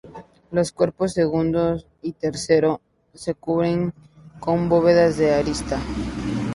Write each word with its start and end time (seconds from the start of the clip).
Los 0.49 0.71
cuerpos 0.71 1.13
segundo 1.13 1.77
y 2.01 2.13
tercero 2.13 2.81
se 3.13 3.35
cubren 3.35 3.93
con 4.39 4.67
bóvedas 4.67 5.15
de 5.17 5.35
arista. 5.35 5.79